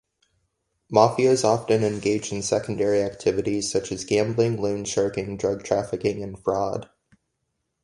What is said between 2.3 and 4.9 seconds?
in secondary activities such as gambling, loan